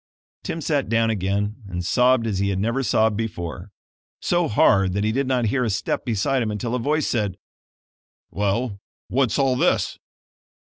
Tim 0.43 0.61
sat 0.61 0.89
down 0.89 1.11
again 1.11 1.57
and 1.69 1.85
sobbed 1.85 2.25
as 2.25 2.39
he 2.39 2.49
had 2.49 2.57
never 2.57 2.81
sobbed 2.81 3.15
before; 3.15 3.69
so 4.19 4.47
hard 4.47 4.93
that 4.93 5.03
he 5.03 5.11
did 5.11 5.27
not 5.27 5.45
hear 5.53 5.63
a 5.63 5.69
step 5.69 6.05
beside 6.05 6.41
him 6.41 6.49
until 6.49 6.73
a 6.73 6.79
voice 6.79 7.05
said: 7.07 7.37
"Well, 8.31 8.79
what's 9.09 9.37
all 9.37 9.55
this?" 9.55 9.99